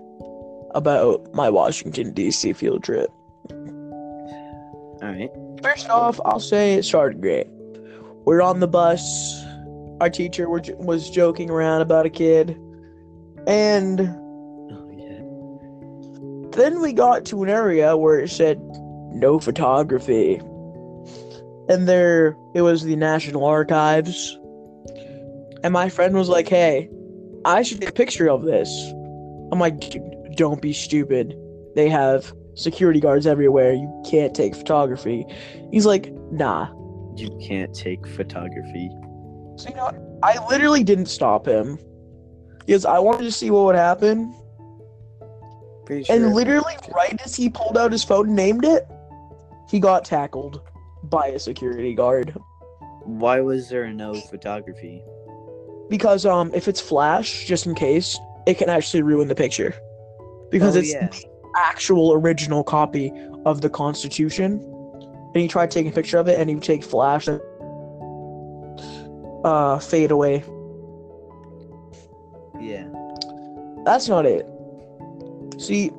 about 0.74 1.34
my 1.34 1.50
Washington 1.50 2.12
D.C. 2.12 2.52
field 2.52 2.84
trip. 2.84 3.10
All 3.50 5.08
right. 5.08 5.30
First 5.62 5.90
off, 5.90 6.20
I'll 6.24 6.40
say 6.40 6.74
it 6.74 6.84
started 6.84 7.20
great. 7.20 7.48
We're 8.24 8.42
on 8.42 8.60
the 8.60 8.68
bus. 8.68 9.44
Our 10.00 10.08
teacher 10.08 10.48
were, 10.48 10.62
was 10.78 11.10
joking 11.10 11.50
around 11.50 11.82
about 11.82 12.06
a 12.06 12.10
kid, 12.10 12.58
and. 13.46 14.21
Then 16.52 16.80
we 16.80 16.92
got 16.92 17.24
to 17.26 17.42
an 17.42 17.48
area 17.48 17.96
where 17.96 18.18
it 18.20 18.30
said 18.30 18.60
no 19.12 19.38
photography, 19.38 20.36
and 21.68 21.88
there 21.88 22.36
it 22.54 22.62
was 22.62 22.82
the 22.84 22.96
National 22.96 23.44
Archives. 23.44 24.38
And 25.64 25.72
my 25.72 25.88
friend 25.88 26.14
was 26.14 26.28
like, 26.28 26.48
"Hey, 26.48 26.88
I 27.44 27.62
should 27.62 27.80
take 27.80 27.90
a 27.90 27.92
picture 27.92 28.28
of 28.28 28.42
this." 28.42 28.68
I'm 29.52 29.58
like, 29.58 29.96
"Don't 30.36 30.60
be 30.60 30.72
stupid. 30.72 31.36
They 31.74 31.88
have 31.88 32.32
security 32.54 33.00
guards 33.00 33.26
everywhere. 33.26 33.72
You 33.72 34.02
can't 34.08 34.34
take 34.34 34.54
photography." 34.54 35.26
He's 35.70 35.86
like, 35.86 36.12
"Nah." 36.30 36.68
You 37.14 37.28
can't 37.42 37.74
take 37.74 38.06
photography. 38.06 38.90
So 39.56 39.68
you 39.68 39.76
know. 39.76 40.18
I 40.22 40.44
literally 40.48 40.82
didn't 40.82 41.06
stop 41.06 41.46
him 41.46 41.78
because 42.60 42.84
I 42.84 42.98
wanted 42.98 43.24
to 43.24 43.32
see 43.32 43.50
what 43.50 43.64
would 43.66 43.74
happen. 43.74 44.34
Pretty 45.84 46.04
sure. 46.04 46.14
And 46.14 46.34
literally, 46.34 46.74
right 46.94 47.20
as 47.24 47.34
he 47.34 47.48
pulled 47.48 47.76
out 47.76 47.92
his 47.92 48.04
phone 48.04 48.26
and 48.28 48.36
named 48.36 48.64
it, 48.64 48.86
he 49.68 49.80
got 49.80 50.04
tackled 50.04 50.60
by 51.04 51.28
a 51.28 51.38
security 51.38 51.94
guard. 51.94 52.36
Why 53.04 53.40
was 53.40 53.68
there 53.68 53.90
no 53.92 54.14
photography? 54.14 55.02
Because 55.88 56.24
um, 56.24 56.52
if 56.54 56.68
it's 56.68 56.80
flash, 56.80 57.44
just 57.46 57.66
in 57.66 57.74
case, 57.74 58.18
it 58.46 58.58
can 58.58 58.68
actually 58.68 59.02
ruin 59.02 59.28
the 59.28 59.34
picture. 59.34 59.74
Because 60.50 60.76
Oh, 60.76 60.80
it's 60.80 60.92
yeah. 60.92 61.08
the 61.08 61.24
actual 61.56 62.12
original 62.14 62.62
copy 62.62 63.12
of 63.44 63.60
the 63.60 63.68
Constitution. 63.70 64.60
And 65.34 65.40
he 65.40 65.48
tried 65.48 65.70
taking 65.70 65.90
a 65.90 65.94
picture 65.94 66.18
of 66.18 66.28
it, 66.28 66.38
and 66.38 66.48
he 66.48 66.54
would 66.54 66.64
take 66.64 66.84
flash 66.84 67.26
and 67.26 67.40
uh, 69.44 69.78
fade 69.78 70.10
away. 70.10 70.44
Yeah. 72.60 72.86
That's 73.84 74.08
not 74.08 74.26
it. 74.26 74.46
See, 75.62 75.92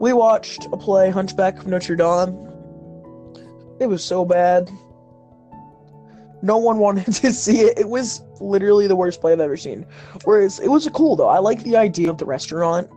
we 0.00 0.12
watched 0.12 0.66
a 0.72 0.76
play, 0.76 1.08
Hunchback 1.08 1.58
of 1.58 1.68
Notre 1.68 1.94
Dame. 1.94 2.36
It 3.78 3.86
was 3.86 4.04
so 4.04 4.24
bad. 4.24 4.68
No 6.42 6.58
one 6.58 6.78
wanted 6.78 7.06
to 7.14 7.32
see 7.32 7.60
it. 7.60 7.78
It 7.78 7.88
was 7.88 8.22
literally 8.40 8.88
the 8.88 8.96
worst 8.96 9.20
play 9.20 9.32
I've 9.32 9.38
ever 9.38 9.56
seen. 9.56 9.86
Whereas 10.24 10.58
it 10.58 10.68
was 10.68 10.88
cool 10.92 11.14
though. 11.14 11.28
I 11.28 11.38
like 11.38 11.62
the 11.62 11.76
idea 11.76 12.10
of 12.10 12.18
the 12.18 12.24
restaurant 12.24 12.90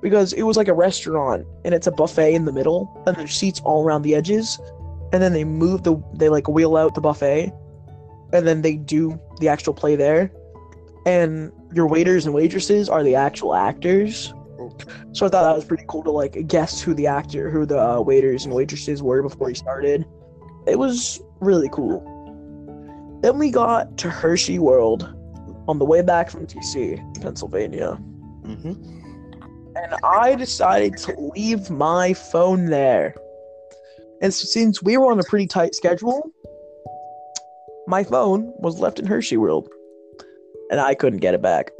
because 0.00 0.32
it 0.32 0.44
was 0.44 0.56
like 0.56 0.68
a 0.68 0.74
restaurant 0.74 1.46
and 1.62 1.74
it's 1.74 1.86
a 1.86 1.92
buffet 1.92 2.32
in 2.32 2.46
the 2.46 2.52
middle 2.52 2.90
and 3.06 3.14
there's 3.14 3.36
seats 3.36 3.60
all 3.66 3.84
around 3.84 4.00
the 4.02 4.14
edges 4.14 4.58
and 5.12 5.22
then 5.22 5.34
they 5.34 5.44
move 5.44 5.82
the 5.82 6.02
they 6.14 6.30
like 6.30 6.48
wheel 6.48 6.74
out 6.74 6.94
the 6.94 7.02
buffet 7.02 7.52
and 8.32 8.46
then 8.46 8.62
they 8.62 8.76
do 8.76 9.20
the 9.40 9.48
actual 9.48 9.74
play 9.74 9.94
there 9.94 10.32
and 11.04 11.52
your 11.72 11.86
waiters 11.86 12.24
and 12.24 12.34
waitresses 12.34 12.88
are 12.88 13.02
the 13.02 13.14
actual 13.14 13.54
actors. 13.54 14.32
So 15.12 15.26
I 15.26 15.28
thought 15.28 15.42
that 15.42 15.54
was 15.56 15.64
pretty 15.64 15.84
cool 15.88 16.02
to 16.04 16.10
like 16.10 16.46
guess 16.46 16.80
who 16.80 16.94
the 16.94 17.06
actor, 17.06 17.50
who 17.50 17.66
the 17.66 17.80
uh, 17.80 18.00
waiters 18.00 18.44
and 18.44 18.54
waitresses 18.54 19.02
were 19.02 19.22
before 19.22 19.48
he 19.48 19.54
started. 19.54 20.04
It 20.66 20.78
was 20.78 21.20
really 21.40 21.68
cool. 21.72 22.00
Then 23.22 23.38
we 23.38 23.50
got 23.50 23.96
to 23.98 24.10
Hershey 24.10 24.58
World 24.58 25.02
on 25.66 25.78
the 25.78 25.84
way 25.84 26.02
back 26.02 26.30
from 26.30 26.46
DC, 26.46 27.20
Pennsylvania, 27.20 27.98
Mm-hmm. 28.46 28.72
and 29.76 29.94
I 30.02 30.34
decided 30.34 30.96
to 30.98 31.32
leave 31.36 31.68
my 31.68 32.14
phone 32.14 32.66
there. 32.66 33.14
And 34.22 34.32
so 34.32 34.46
since 34.46 34.82
we 34.82 34.96
were 34.96 35.12
on 35.12 35.20
a 35.20 35.24
pretty 35.24 35.46
tight 35.46 35.74
schedule, 35.74 36.30
my 37.86 38.04
phone 38.04 38.52
was 38.58 38.80
left 38.80 38.98
in 38.98 39.06
Hershey 39.06 39.36
World, 39.36 39.68
and 40.70 40.80
I 40.80 40.94
couldn't 40.94 41.18
get 41.18 41.34
it 41.34 41.42
back. 41.42 41.70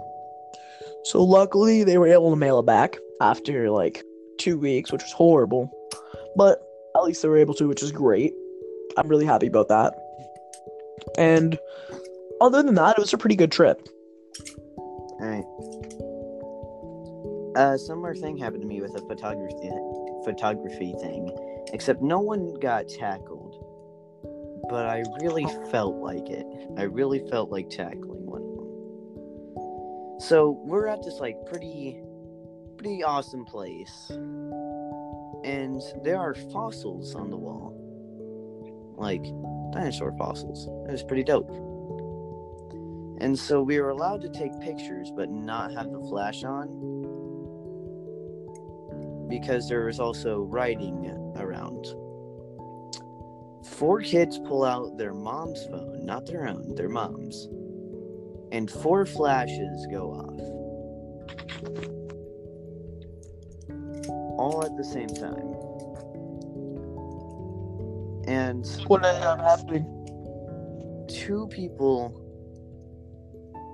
So 1.08 1.24
luckily, 1.24 1.84
they 1.84 1.96
were 1.96 2.06
able 2.06 2.28
to 2.28 2.36
mail 2.36 2.58
it 2.58 2.66
back 2.66 2.98
after 3.22 3.70
like 3.70 4.04
two 4.36 4.58
weeks, 4.58 4.92
which 4.92 5.02
was 5.02 5.12
horrible. 5.12 5.70
But 6.36 6.60
at 6.94 7.02
least 7.02 7.22
they 7.22 7.28
were 7.28 7.38
able 7.38 7.54
to, 7.54 7.66
which 7.66 7.82
is 7.82 7.92
great. 7.92 8.34
I'm 8.98 9.08
really 9.08 9.24
happy 9.24 9.46
about 9.46 9.68
that. 9.68 9.94
And 11.16 11.58
other 12.42 12.62
than 12.62 12.74
that, 12.74 12.98
it 12.98 13.00
was 13.00 13.14
a 13.14 13.18
pretty 13.18 13.36
good 13.36 13.50
trip. 13.50 13.88
All 14.76 15.18
right. 15.20 15.44
A 17.56 17.72
uh, 17.72 17.78
similar 17.78 18.14
thing 18.14 18.36
happened 18.36 18.60
to 18.60 18.68
me 18.68 18.82
with 18.82 18.94
a 18.94 19.00
photography 19.00 19.70
photography 20.24 20.94
thing, 21.00 21.34
except 21.72 22.02
no 22.02 22.20
one 22.20 22.52
got 22.60 22.86
tackled. 22.86 23.64
But 24.68 24.84
I 24.84 25.04
really 25.22 25.46
felt 25.70 25.96
like 25.96 26.28
it. 26.28 26.44
I 26.76 26.82
really 26.82 27.26
felt 27.30 27.50
like 27.50 27.70
tackling. 27.70 28.27
So 30.18 30.60
we're 30.64 30.88
at 30.88 31.02
this 31.04 31.20
like 31.20 31.36
pretty, 31.46 32.02
pretty 32.76 33.04
awesome 33.04 33.44
place, 33.44 34.10
and 35.44 35.80
there 36.02 36.18
are 36.18 36.34
fossils 36.34 37.14
on 37.14 37.30
the 37.30 37.36
wall, 37.36 37.72
like 38.96 39.22
dinosaur 39.72 40.12
fossils. 40.18 40.66
It 40.88 40.92
was 40.92 41.04
pretty 41.04 41.22
dope. 41.22 41.50
And 43.20 43.38
so 43.38 43.62
we 43.62 43.80
were 43.80 43.90
allowed 43.90 44.20
to 44.22 44.28
take 44.28 44.58
pictures, 44.60 45.12
but 45.14 45.30
not 45.30 45.72
have 45.72 45.92
the 45.92 46.00
flash 46.00 46.44
on. 46.44 46.68
Because 49.28 49.68
there 49.68 49.86
was 49.86 50.00
also 50.00 50.42
writing 50.42 51.06
around. 51.36 51.86
Four 53.64 54.00
kids 54.00 54.38
pull 54.38 54.64
out 54.64 54.96
their 54.98 55.14
mom's 55.14 55.64
phone, 55.66 56.04
not 56.04 56.26
their 56.26 56.48
own, 56.48 56.74
their 56.74 56.88
mom's. 56.88 57.48
And 58.52 58.70
four 58.70 59.04
flashes 59.06 59.86
go 59.90 60.12
off. 60.12 60.40
All 64.38 64.64
at 64.64 64.76
the 64.76 64.84
same 64.84 65.08
time. 65.08 65.54
And 68.26 68.66
What 68.86 69.04
ended 69.04 69.22
up 69.24 69.40
happening? 69.40 69.94
two 71.08 71.46
people 71.48 72.24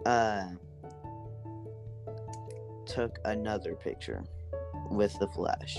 uh 0.06 0.48
took 2.86 3.18
another 3.24 3.74
picture 3.74 4.22
with 4.90 5.16
the 5.18 5.26
flash 5.28 5.78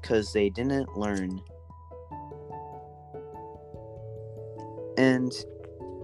because 0.00 0.32
they 0.32 0.50
didn't 0.50 0.96
learn 0.96 1.40
and 4.96 5.32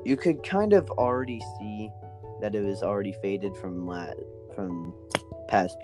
you 0.05 0.17
could 0.17 0.43
kind 0.43 0.73
of 0.73 0.91
already 0.91 1.41
see 1.59 1.91
that 2.41 2.55
it 2.55 2.63
was 2.63 2.83
already 2.83 3.13
faded 3.23 3.57
from 3.57 3.87
la- 3.87 4.13
from 4.55 4.95
past. 5.49 5.77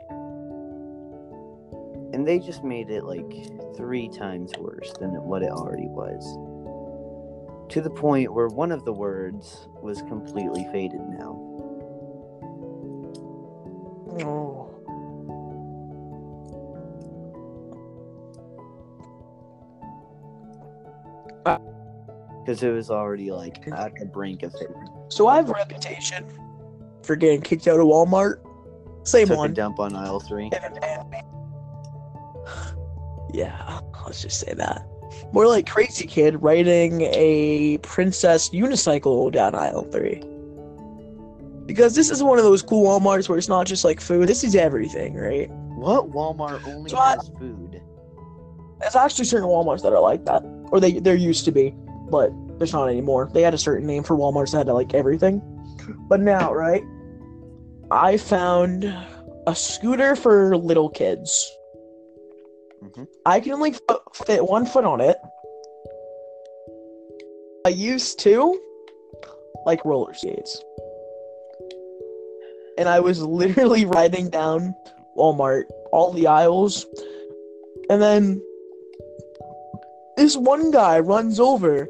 And 2.13 2.27
they 2.27 2.39
just 2.39 2.65
made 2.65 2.91
it 2.91 3.05
like 3.05 3.77
three 3.77 4.09
times 4.09 4.53
worse 4.59 4.93
than 4.99 5.11
what 5.11 5.43
it 5.43 5.51
already 5.51 5.87
was. 5.87 6.23
To 7.73 7.81
the 7.81 7.91
point 7.91 8.33
where 8.33 8.49
one 8.49 8.73
of 8.73 8.85
the 8.85 8.93
words 8.93 9.69
was 9.81 10.03
completely 10.03 10.67
faded 10.73 11.01
now 11.01 11.51
oh. 14.25 14.50
Because 22.51 22.63
it 22.65 22.71
was 22.73 22.91
already 22.91 23.31
like 23.31 23.65
at 23.73 23.95
the 23.95 24.07
brink 24.07 24.43
of 24.43 24.53
fading. 24.53 24.75
So 25.09 25.29
I 25.29 25.37
have 25.37 25.49
a 25.49 25.53
reputation 25.53 26.27
for 27.05 27.15
getting 27.15 27.41
kicked 27.41 27.69
out 27.69 27.79
of 27.79 27.87
Walmart. 27.87 28.41
Same 29.07 29.29
Took 29.29 29.37
a 29.37 29.39
one. 29.39 29.55
dump 29.55 29.79
on 29.79 29.95
aisle 29.95 30.21
three. 30.21 30.51
Yeah, 33.33 33.79
let's 34.05 34.23
just 34.23 34.41
say 34.41 34.55
that. 34.55 34.85
More 35.33 35.47
like 35.47 35.65
Crazy 35.71 36.05
Kid 36.05 36.43
riding 36.43 37.03
a 37.03 37.79
princess 37.79 38.51
unicycle 38.51 39.31
down 39.31 39.55
aisle 39.55 39.85
three. 39.85 40.21
Because 41.65 41.95
this 41.95 42.11
is 42.11 42.25
one 42.25 42.39
of 42.39 42.45
those 42.45 42.61
cool 42.61 42.85
Walmarts 42.89 43.29
where 43.29 43.39
it's 43.39 43.49
not 43.49 43.69
just 43.69 43.85
like 43.85 44.01
food, 44.01 44.29
this 44.29 44.43
is 44.43 44.57
everything, 44.57 45.15
right? 45.15 45.49
What 45.77 46.11
Walmart 46.11 46.67
only 46.67 46.91
So 46.91 46.99
I- 46.99 47.11
has 47.13 47.31
food? 47.39 47.81
There's 48.81 48.97
actually 48.97 49.27
certain 49.27 49.49
Walmarts 49.49 49.83
that 49.83 49.93
are 49.93 50.01
like 50.01 50.25
that. 50.25 50.43
Or 50.73 50.81
they 50.81 50.95
there 50.99 51.15
used 51.15 51.45
to 51.45 51.53
be, 51.53 51.73
but 52.11 52.31
there's 52.59 52.73
not 52.73 52.89
anymore. 52.89 53.31
They 53.33 53.43
had 53.43 53.55
a 53.55 53.59
certain 53.59 53.87
name 53.87 54.03
for 54.03 54.17
Walmarts 54.17 54.53
that 54.53 54.67
had 54.67 54.73
like 54.73 54.95
everything. 54.95 55.41
But 56.09 56.21
now, 56.21 56.53
right? 56.53 56.83
I 57.91 58.17
found 58.17 58.85
a 59.47 59.55
scooter 59.55 60.15
for 60.17 60.57
little 60.57 60.89
kids. 60.89 61.31
Mhm. 62.83 63.07
I 63.27 63.41
can 63.41 63.53
only 63.53 63.73
f- 63.73 63.99
fit 64.15 64.45
one 64.45 64.67
foot 64.67 64.85
on 64.85 65.01
it. 65.01 65.17
I 67.67 67.71
used 67.71 68.19
to 68.21 68.59
like 69.67 69.85
roller 69.85 70.15
skates. 70.15 70.63
And 72.79 72.89
I 72.89 73.01
was 73.01 73.23
literally 73.23 73.85
riding 73.99 74.31
down 74.31 74.75
Walmart, 75.17 75.65
all 75.93 76.13
the 76.13 76.27
aisles. 76.27 76.87
And 77.91 78.01
then 78.01 78.41
this 80.17 80.37
one 80.37 80.71
guy 80.71 81.01
runs 81.01 81.41
over, 81.41 81.89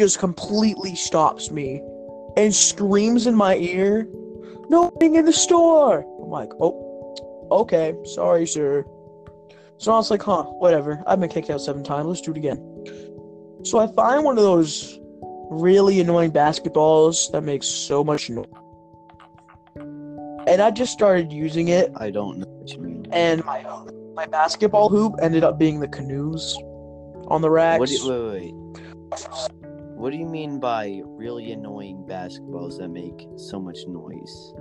just 0.00 0.18
completely 0.18 0.94
stops 0.96 1.50
me, 1.50 1.80
and 2.36 2.54
screams 2.54 3.26
in 3.26 3.34
my 3.34 3.56
ear, 3.56 4.08
No 4.68 4.90
being 4.98 5.16
in 5.16 5.26
the 5.26 5.32
store! 5.32 6.04
I'm 6.22 6.30
like, 6.30 6.50
Oh, 6.60 7.48
okay, 7.50 7.94
sorry, 8.04 8.46
sir. 8.46 8.84
So 9.78 9.92
I 9.92 9.96
was 9.96 10.10
like, 10.10 10.22
Huh, 10.22 10.44
whatever. 10.44 11.02
I've 11.06 11.20
been 11.20 11.28
kicked 11.28 11.50
out 11.50 11.60
seven 11.60 11.84
times, 11.84 12.06
let's 12.06 12.20
do 12.22 12.30
it 12.30 12.38
again. 12.38 12.58
So 13.62 13.78
I 13.78 13.86
find 13.92 14.24
one 14.24 14.38
of 14.38 14.42
those 14.44 14.98
really 15.50 16.00
annoying 16.00 16.32
basketballs 16.32 17.30
that 17.32 17.42
makes 17.42 17.66
so 17.66 18.02
much 18.02 18.30
noise. 18.30 18.46
And 20.46 20.62
I 20.62 20.70
just 20.70 20.92
started 20.92 21.30
using 21.30 21.68
it 21.68 21.92
I 21.96 22.10
don't 22.10 22.38
know 22.38 22.46
what 22.46 22.70
you 22.72 22.78
mean. 22.80 23.06
and 23.12 23.44
my 23.44 23.62
my 24.14 24.26
basketball 24.26 24.88
hoop 24.88 25.14
ended 25.20 25.44
up 25.44 25.58
being 25.58 25.78
the 25.80 25.88
canoes 25.88 26.56
on 27.28 27.42
the 27.42 27.50
racks. 27.50 27.80
What 27.80 27.90
you, 27.90 28.08
wait, 28.08 28.54
wait. 28.54 29.59
What 30.00 30.12
do 30.12 30.16
you 30.16 30.26
mean 30.26 30.58
by 30.58 31.02
really 31.04 31.52
annoying 31.52 32.04
basketballs 32.08 32.78
that 32.78 32.88
make 32.88 33.28
so 33.36 33.60
much 33.60 33.86
noise? 33.86 34.54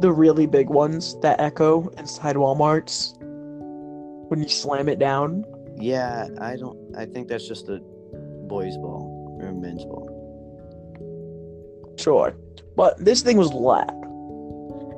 the 0.00 0.12
really 0.12 0.46
big 0.46 0.68
ones 0.68 1.18
that 1.20 1.40
echo 1.40 1.88
inside 1.98 2.36
Walmarts 2.36 3.18
when 4.28 4.42
you 4.42 4.48
slam 4.48 4.88
it 4.88 4.98
down. 4.98 5.44
Yeah, 5.76 6.28
I 6.40 6.56
don't. 6.56 6.78
I 6.96 7.06
think 7.06 7.28
that's 7.28 7.46
just 7.46 7.68
a 7.68 7.78
boys' 8.48 8.76
ball 8.78 9.38
or 9.40 9.48
a 9.48 9.54
men's 9.54 9.84
ball. 9.84 10.08
Sure, 11.98 12.34
but 12.76 12.98
this 12.98 13.22
thing 13.22 13.36
was 13.36 13.52
loud, 13.52 13.90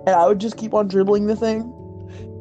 and 0.06 0.16
I 0.16 0.26
would 0.26 0.38
just 0.38 0.56
keep 0.56 0.74
on 0.74 0.88
dribbling 0.88 1.26
the 1.26 1.36
thing. 1.36 1.62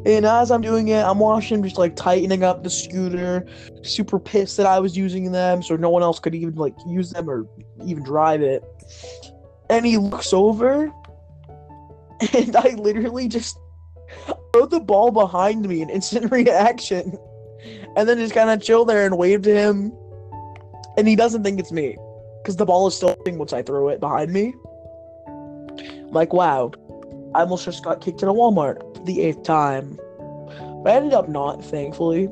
And 0.06 0.26
as 0.26 0.52
I'm 0.52 0.62
doing 0.62 0.90
it, 0.90 1.04
I'm 1.04 1.20
watching 1.20 1.58
him 1.58 1.64
just 1.64 1.78
like 1.78 1.96
tightening 1.96 2.44
up 2.44 2.64
the 2.64 2.70
scooter, 2.70 3.46
super 3.84 4.20
pissed 4.20 4.58
that 4.58 4.66
I 4.66 4.80
was 4.80 4.98
using 4.98 5.32
them, 5.32 5.64
so 5.64 5.78
no 5.78 5.90
one 5.90 6.04
else 6.04 6.20
could 6.20 6.36
even 6.36 6.56
like 6.56 6.76
use 6.86 7.12
them 7.12 7.30
or 7.30 7.48
even 7.86 8.04
drive 8.04 8.42
it. 8.42 8.64
And 9.70 9.86
he 9.86 9.98
looks 9.98 10.34
over, 10.34 10.92
and 12.34 12.56
I 12.56 12.76
literally 12.78 13.30
just 13.30 13.58
throw 14.52 14.66
the 14.66 14.82
ball 14.82 15.12
behind 15.12 15.68
me 15.68 15.82
in 15.82 15.90
instant 15.90 16.32
reaction, 16.32 17.18
and 17.96 18.08
then 18.08 18.18
just 18.18 18.34
kind 18.34 18.50
of 18.50 18.62
chill 18.62 18.84
there 18.84 19.06
and 19.06 19.18
wave 19.18 19.44
to 19.44 19.56
him. 19.56 19.94
And 20.98 21.08
he 21.08 21.16
doesn't 21.16 21.44
think 21.44 21.62
it's 21.62 21.72
me, 21.72 21.98
because 22.42 22.58
the 22.58 22.66
ball 22.66 22.88
is 22.88 22.96
still 22.96 23.16
once 23.26 23.54
I 23.54 23.62
throw 23.62 23.88
it 23.88 24.02
behind 24.02 24.34
me. 24.34 24.54
I'm 25.28 26.12
like, 26.12 26.34
wow, 26.34 26.72
I 27.34 27.40
almost 27.40 27.64
just 27.64 27.86
got 27.86 28.02
kicked 28.02 28.22
in 28.22 28.28
a 28.28 28.34
Walmart 28.34 28.93
for 29.04 29.12
the 29.12 29.22
eighth 29.22 29.44
time. 29.44 30.00
But 30.84 30.94
I 30.94 30.96
ended 30.96 31.14
up 31.14 31.28
not, 31.30 31.64
thankfully. 31.64 32.28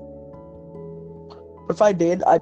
But 1.68 1.76
if 1.76 1.82
I 1.82 1.92
did, 1.92 2.24
I 2.26 2.40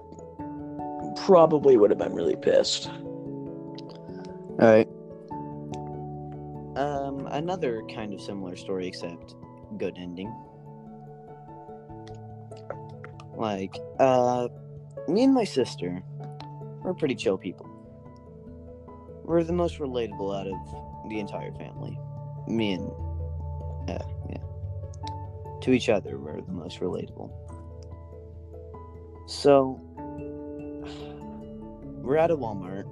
probably 1.26 1.78
would 1.78 1.90
have 1.90 2.00
been 2.00 2.14
really 2.14 2.36
pissed. 2.36 2.90
All 2.90 4.58
right. 4.60 4.88
Um, 6.78 7.28
another 7.32 7.82
kind 7.94 8.14
of 8.14 8.22
similar 8.22 8.56
story, 8.56 8.88
except 8.88 9.36
good 9.78 9.96
ending. 9.98 10.34
Like, 13.36 13.76
uh, 14.00 14.48
me 15.08 15.24
and 15.24 15.34
my 15.34 15.44
sister, 15.44 16.04
we're 16.84 16.94
pretty 16.94 17.16
chill 17.16 17.38
people. 17.38 17.66
We're 19.24 19.44
the 19.44 19.54
most 19.54 19.80
relatable 19.80 20.40
out 20.40 20.48
of 20.48 21.10
the 21.10 21.20
entire 21.20 21.52
family. 21.54 21.98
Me 22.48 22.74
and, 22.74 22.92
uh, 23.88 23.98
yeah. 24.30 25.60
To 25.62 25.72
each 25.72 25.90
other, 25.90 26.18
we're 26.18 26.42
the 26.42 26.52
most 26.52 26.80
relatable. 26.80 27.32
So, 29.28 29.80
we're 32.02 32.18
at 32.18 32.32
a 32.32 32.38
Walmart, 32.38 32.88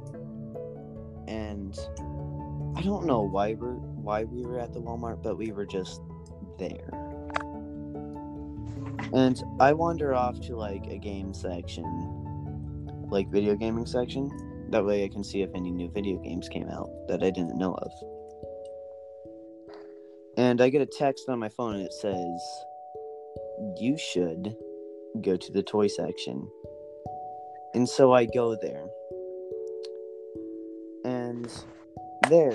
and 1.27 1.77
I 2.77 2.81
don't 2.81 3.05
know 3.05 3.21
why 3.21 3.55
we're 3.55 3.73
why 3.73 4.23
we 4.23 4.41
were 4.43 4.59
at 4.59 4.73
the 4.73 4.79
Walmart, 4.79 5.23
but 5.23 5.37
we 5.37 5.51
were 5.51 5.65
just 5.65 6.01
there. 6.59 6.89
And 9.13 9.41
I 9.59 9.73
wander 9.73 10.13
off 10.13 10.39
to 10.41 10.55
like 10.55 10.85
a 10.87 10.97
game 10.97 11.33
section, 11.33 11.83
like 13.09 13.29
video 13.29 13.55
gaming 13.55 13.85
section. 13.85 14.29
That 14.69 14.85
way 14.85 15.03
I 15.05 15.07
can 15.07 15.23
see 15.23 15.41
if 15.41 15.49
any 15.55 15.71
new 15.71 15.89
video 15.89 16.17
games 16.19 16.49
came 16.49 16.69
out 16.69 16.89
that 17.07 17.23
I 17.23 17.29
didn't 17.29 17.57
know 17.57 17.73
of. 17.73 17.91
And 20.37 20.61
I 20.61 20.69
get 20.69 20.81
a 20.81 20.85
text 20.85 21.29
on 21.29 21.39
my 21.39 21.49
phone 21.49 21.75
and 21.75 21.83
it 21.83 21.93
says, 21.93 22.63
You 23.77 23.97
should 23.97 24.55
go 25.21 25.35
to 25.35 25.51
the 25.51 25.63
toy 25.63 25.87
section. 25.87 26.47
And 27.73 27.89
so 27.89 28.13
I 28.13 28.25
go 28.25 28.55
there. 28.55 28.85
And 31.03 31.51
there, 32.29 32.53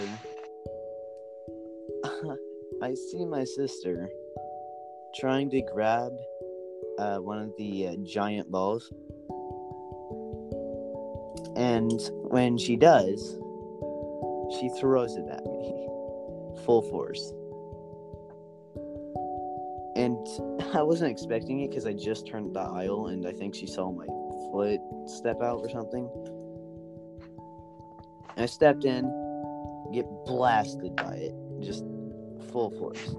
I 2.82 2.94
see 2.94 3.24
my 3.24 3.42
sister 3.42 4.08
trying 5.18 5.50
to 5.50 5.60
grab 5.74 6.12
uh, 6.98 7.16
one 7.18 7.38
of 7.38 7.52
the 7.58 7.88
uh, 7.88 7.96
giant 8.04 8.48
balls. 8.48 8.92
And 11.56 12.00
when 12.30 12.58
she 12.58 12.76
does, 12.76 13.38
she 14.58 14.68
throws 14.80 15.16
it 15.16 15.26
at 15.28 15.44
me 15.44 15.88
full 16.64 16.82
force. 16.88 17.32
And 20.02 20.26
I 20.74 20.82
wasn't 20.82 21.12
expecting 21.12 21.60
it 21.60 21.70
because 21.70 21.86
I 21.86 21.92
just 21.92 22.26
turned 22.26 22.56
the 22.56 22.60
aisle 22.60 23.06
and 23.06 23.24
I 23.24 23.32
think 23.32 23.54
she 23.54 23.68
saw 23.68 23.92
my 23.92 24.06
foot 24.50 24.80
step 25.06 25.40
out 25.40 25.60
or 25.60 25.70
something. 25.70 26.10
And 28.36 28.42
I 28.42 28.46
stepped 28.46 28.84
in, 28.84 29.04
get 29.92 30.06
blasted 30.26 30.96
by 30.96 31.14
it, 31.14 31.34
just 31.60 31.84
full 32.50 32.72
force. 32.78 33.14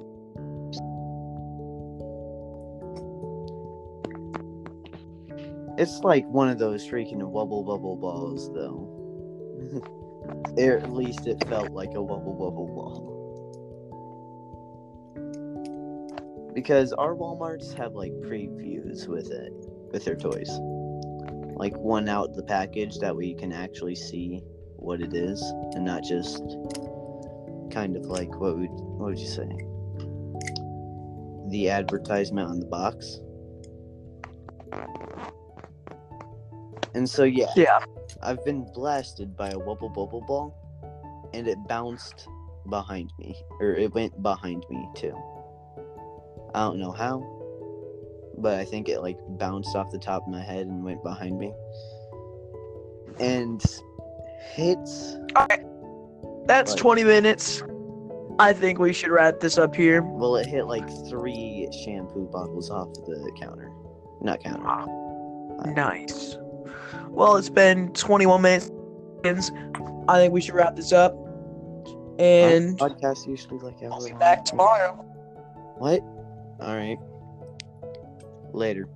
It's 5.78 6.00
like 6.04 6.28
one 6.28 6.50
of 6.50 6.60
those 6.60 6.86
freaking 6.86 7.22
wubble 7.22 7.66
bubble 7.66 7.96
balls, 7.96 8.54
though. 8.54 8.90
at 10.60 10.92
least 10.92 11.28
it 11.28 11.48
felt 11.48 11.72
like 11.72 11.92
a 11.92 12.04
wubble 12.04 12.38
bubble 12.38 12.68
ball. 12.68 13.13
Because 16.54 16.94
our 16.94 17.16
Walmarts 17.16 17.74
have 17.78 17.94
like 17.94 18.12
previews 18.22 19.08
with 19.08 19.32
it, 19.32 19.52
with 19.92 20.06
their 20.06 20.16
toys. 20.16 20.50
like 21.56 21.76
one 21.78 22.10
out 22.10 22.34
the 22.36 22.44
package 22.44 22.98
that 23.00 23.16
we 23.16 23.34
can 23.36 23.52
actually 23.54 23.96
see 23.96 24.42
what 24.78 25.02
it 25.02 25.14
is 25.14 25.42
and 25.76 25.86
not 25.86 26.04
just 26.04 26.42
kind 27.72 27.96
of 27.96 28.06
like 28.06 28.30
what 28.40 28.58
would 28.58 28.70
what 28.70 29.10
would 29.12 29.20
you 29.20 29.28
say? 29.28 29.50
The 31.50 31.70
advertisement 31.70 32.50
on 32.50 32.60
the 32.60 32.66
box. 32.66 33.20
And 36.96 37.10
so 37.10 37.24
yeah, 37.24 37.48
Yeah. 37.56 37.84
I've 38.22 38.44
been 38.46 38.66
blasted 38.74 39.36
by 39.36 39.50
a 39.50 39.58
wubble 39.58 39.94
bubble 39.94 40.24
ball 40.28 40.56
and 41.34 41.48
it 41.48 41.58
bounced 41.68 42.28
behind 42.70 43.12
me. 43.20 43.36
Or 43.60 43.74
it 43.74 43.94
went 43.94 44.22
behind 44.22 44.66
me 44.70 44.88
too. 44.96 45.16
I 46.54 46.62
don't 46.66 46.80
know 46.80 46.92
how. 46.92 47.30
But 48.38 48.60
I 48.60 48.66
think 48.66 48.90
it 48.90 49.02
like 49.02 49.18
bounced 49.38 49.76
off 49.76 49.92
the 49.92 50.00
top 50.00 50.24
of 50.24 50.30
my 50.30 50.42
head 50.42 50.68
and 50.68 50.84
went 50.84 51.04
behind 51.04 51.38
me. 51.38 51.54
And 53.20 53.64
hits 54.54 55.18
That's 56.46 56.72
Like- 56.72 56.80
20 56.82 57.04
minutes. 57.04 57.64
I 58.40 58.52
think 58.52 58.80
we 58.80 58.92
should 58.94 59.12
wrap 59.12 59.40
this 59.40 59.58
up 59.60 59.76
here. 59.76 60.02
well 60.02 60.36
it 60.38 60.48
hit 60.48 60.66
like 60.66 60.90
three 61.08 61.70
shampoo 61.86 62.26
bottles 62.32 62.70
off 62.72 62.92
the 63.06 63.32
counter. 63.40 63.72
Not 64.22 64.44
counter. 64.44 64.64
Ah, 64.66 64.86
nice. 65.70 66.38
Well, 67.10 67.36
it's 67.38 67.50
been 67.50 67.94
21 67.94 68.42
minutes. 68.42 68.72
I 70.08 70.18
think 70.18 70.34
we 70.34 70.42
should 70.42 70.56
wrap 70.56 70.76
this 70.76 70.92
up. 70.92 71.14
And 72.20 72.78
podcast 72.78 73.28
usually 73.28 73.60
like 73.60 73.76
I'll 73.84 74.04
be 74.04 74.12
back 74.14 74.44
tomorrow. 74.46 74.94
What? 75.78 76.02
Alright. 76.60 77.00
Later. 78.54 78.88